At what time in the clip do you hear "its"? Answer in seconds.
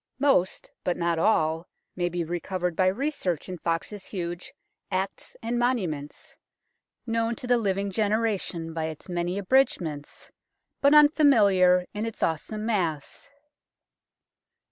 8.85-9.07, 12.07-12.23